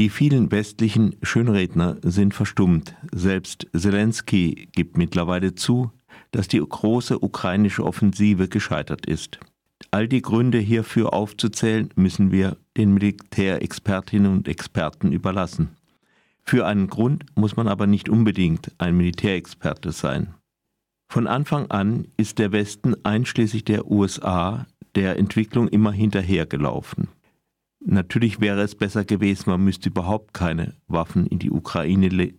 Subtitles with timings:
[0.00, 2.94] Die vielen westlichen Schönredner sind verstummt.
[3.12, 5.92] Selbst Zelensky gibt mittlerweile zu,
[6.30, 9.40] dass die große ukrainische Offensive gescheitert ist.
[9.90, 15.76] All die Gründe hierfür aufzuzählen, müssen wir den Militärexpertinnen und Experten überlassen.
[16.44, 20.32] Für einen Grund muss man aber nicht unbedingt ein Militärexperte sein.
[21.10, 27.08] Von Anfang an ist der Westen einschließlich der USA der Entwicklung immer hinterhergelaufen.
[27.80, 32.34] Natürlich wäre es besser gewesen, man müsste überhaupt keine Waffen in die Ukraine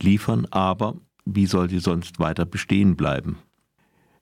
[0.00, 3.38] liefern, aber wie soll sie sonst weiter bestehen bleiben?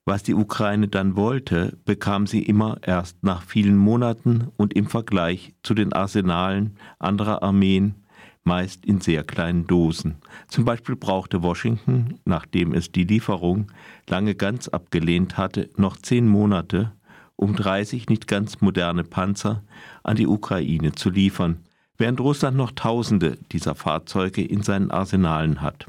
[0.06, 5.54] Was die Ukraine dann wollte, bekam sie immer erst nach vielen Monaten und im Vergleich
[5.62, 7.94] zu den Arsenalen anderer Armeen
[8.42, 10.16] meist in sehr kleinen Dosen.
[10.48, 13.72] Zum Beispiel brauchte Washington, nachdem es die Lieferung
[14.08, 16.92] lange ganz abgelehnt hatte, noch zehn Monate,
[17.36, 19.62] um 30 nicht ganz moderne Panzer
[20.02, 21.60] an die Ukraine zu liefern,
[21.96, 25.86] während Russland noch Tausende dieser Fahrzeuge in seinen Arsenalen hat.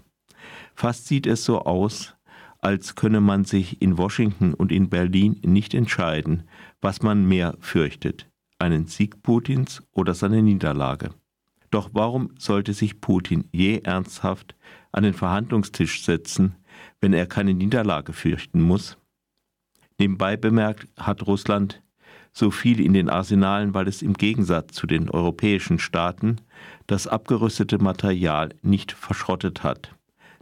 [0.76, 2.16] Fast sieht es so aus,
[2.62, 6.44] als könne man sich in Washington und in Berlin nicht entscheiden,
[6.82, 8.28] was man mehr fürchtet,
[8.60, 11.12] einen Sieg Putins oder seine Niederlage.
[11.72, 14.56] Doch warum sollte sich Putin je ernsthaft
[14.92, 16.56] an den Verhandlungstisch setzen,
[17.02, 18.98] wenn er keine Niederlage fürchten muss?
[19.98, 21.82] Nebenbei bemerkt hat Russland
[22.32, 26.38] so viel in den Arsenalen, weil es im Gegensatz zu den europäischen Staaten
[26.86, 29.96] das abgerüstete Material nicht verschrottet hat.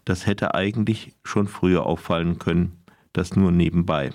[0.03, 4.11] Das hätte eigentlich schon früher auffallen können, das nur nebenbei.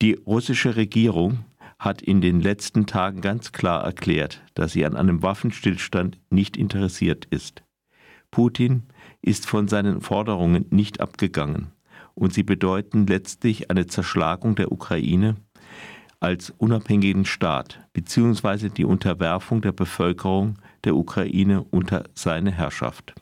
[0.00, 1.44] Die russische Regierung
[1.78, 7.24] hat in den letzten Tagen ganz klar erklärt, dass sie an einem Waffenstillstand nicht interessiert
[7.26, 7.64] ist.
[8.30, 8.84] Putin
[9.20, 11.72] ist von seinen Forderungen nicht abgegangen
[12.14, 15.36] und sie bedeuten letztlich eine Zerschlagung der Ukraine
[16.20, 18.68] als unabhängigen Staat bzw.
[18.68, 23.14] die Unterwerfung der Bevölkerung der Ukraine unter seine Herrschaft.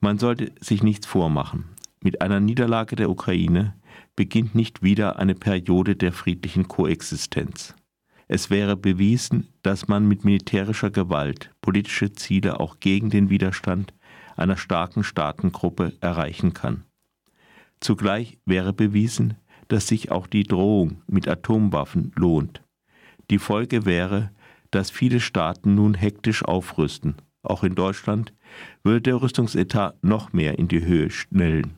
[0.00, 1.64] Man sollte sich nichts vormachen.
[2.02, 3.74] Mit einer Niederlage der Ukraine
[4.16, 7.74] beginnt nicht wieder eine Periode der friedlichen Koexistenz.
[8.28, 13.94] Es wäre bewiesen, dass man mit militärischer Gewalt politische Ziele auch gegen den Widerstand
[14.36, 16.84] einer starken Staatengruppe erreichen kann.
[17.80, 19.34] Zugleich wäre bewiesen,
[19.68, 22.62] dass sich auch die Drohung mit Atomwaffen lohnt.
[23.30, 24.30] Die Folge wäre,
[24.70, 27.16] dass viele Staaten nun hektisch aufrüsten.
[27.42, 28.32] Auch in Deutschland
[28.82, 31.76] würde der Rüstungsetat noch mehr in die Höhe schnellen.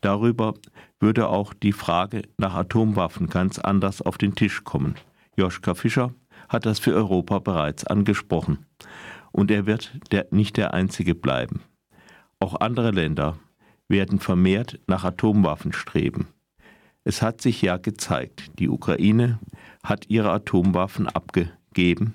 [0.00, 0.54] Darüber
[1.00, 4.94] würde auch die Frage nach Atomwaffen ganz anders auf den Tisch kommen.
[5.36, 6.12] Joschka Fischer
[6.48, 8.66] hat das für Europa bereits angesprochen.
[9.32, 11.60] Und er wird der, nicht der Einzige bleiben.
[12.40, 13.38] Auch andere Länder
[13.88, 16.28] werden vermehrt nach Atomwaffen streben.
[17.04, 19.38] Es hat sich ja gezeigt, die Ukraine
[19.82, 22.14] hat ihre Atomwaffen abgegeben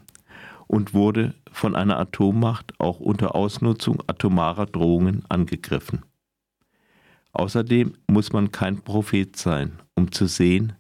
[0.67, 6.03] und wurde von einer Atommacht auch unter Ausnutzung atomarer Drohungen angegriffen.
[7.31, 10.73] Außerdem muss man kein Prophet sein, um zu sehen,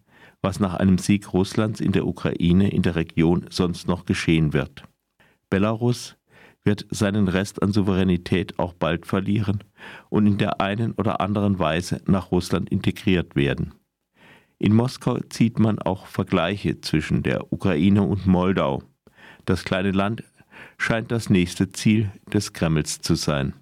[0.43, 4.83] was nach einem Sieg Russlands in der Ukraine in der Region sonst noch geschehen wird.
[5.49, 6.15] Belarus
[6.63, 9.63] wird seinen Rest an Souveränität auch bald verlieren
[10.09, 13.73] und in der einen oder anderen Weise nach Russland integriert werden.
[14.59, 18.81] In Moskau zieht man auch Vergleiche zwischen der Ukraine und Moldau.
[19.45, 20.23] Das kleine Land
[20.77, 23.53] scheint das nächste Ziel des Kremls zu sein.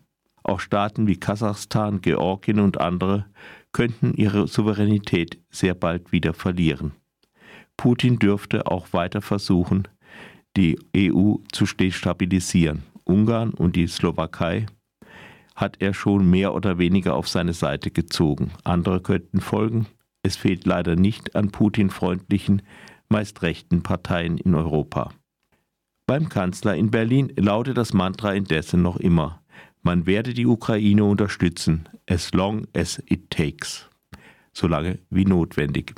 [0.44, 3.26] Auch Staaten wie Kasachstan, Georgien und andere
[3.72, 6.94] könnten ihre Souveränität sehr bald wieder verlieren.
[7.78, 9.88] Putin dürfte auch weiter versuchen,
[10.58, 12.84] die EU zu destabilisieren.
[13.04, 14.66] Ungarn und die Slowakei
[15.56, 18.52] hat er schon mehr oder weniger auf seine Seite gezogen.
[18.64, 19.88] Andere könnten folgen.
[20.24, 22.62] Es fehlt leider nicht an Putin-freundlichen,
[23.10, 25.12] meist rechten Parteien in Europa.
[26.06, 29.42] Beim Kanzler in Berlin lautet das Mantra indessen noch immer
[29.84, 33.90] man werde die Ukraine unterstützen, as long as it takes,
[34.54, 35.96] solange wie notwendig.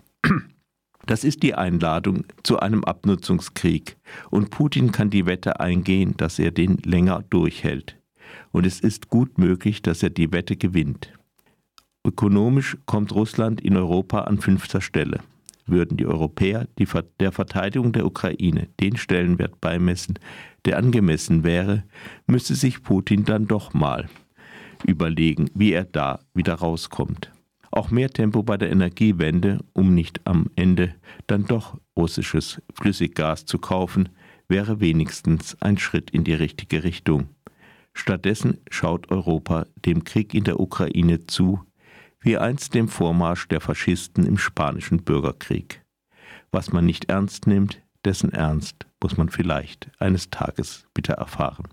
[1.06, 3.98] Das ist die Einladung zu einem Abnutzungskrieg,
[4.30, 7.98] und Putin kann die Wette eingehen, dass er den länger durchhält.
[8.52, 11.12] Und es ist gut möglich, dass er die Wette gewinnt.
[12.06, 15.20] Ökonomisch kommt Russland in Europa an fünfter Stelle.
[15.66, 16.88] Würden die Europäer die,
[17.20, 20.20] der Verteidigung der Ukraine den Stellenwert beimessen,
[20.66, 21.84] der angemessen wäre,
[22.28, 24.10] müsste sich Putin dann doch mal
[24.86, 27.32] überlegen, wie er da wieder rauskommt.
[27.76, 30.94] Auch mehr Tempo bei der Energiewende, um nicht am Ende
[31.26, 34.10] dann doch russisches Flüssiggas zu kaufen,
[34.48, 37.30] wäre wenigstens ein Schritt in die richtige Richtung.
[37.96, 41.64] Stattdessen schaut Europa dem Krieg in der Ukraine zu,
[42.20, 45.82] wie einst dem Vormarsch der Faschisten im spanischen Bürgerkrieg.
[46.52, 51.68] Was man nicht ernst nimmt, dessen Ernst muss man vielleicht eines Tages bitte erfahren.